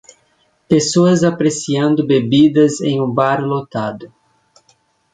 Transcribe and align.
Pessoas 0.67 1.23
apreciando 1.23 2.03
bebidas 2.07 2.81
em 2.81 2.99
um 2.99 3.07
bar 3.13 3.39
lotado. 3.43 4.11